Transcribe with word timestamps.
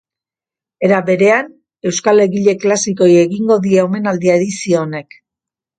Era 0.87 1.01
berean, 1.09 1.51
euskal 1.91 2.23
egile 2.25 2.57
klasikoei 2.65 3.13
egingo 3.27 3.61
die 3.69 3.87
omenaldia 3.87 4.41
edizio 4.43 4.85
honek. 4.87 5.25